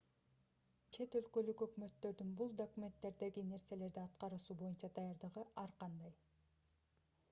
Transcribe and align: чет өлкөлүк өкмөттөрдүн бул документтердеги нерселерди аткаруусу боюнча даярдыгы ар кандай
чет 0.95 1.17
өлкөлүк 1.19 1.61
өкмөттөрдүн 1.65 2.31
бул 2.39 2.57
документтердеги 2.63 3.45
нерселерди 3.51 4.03
аткаруусу 4.07 4.57
боюнча 4.63 4.89
даярдыгы 4.97 5.49
ар 5.67 5.77
кандай 5.85 6.17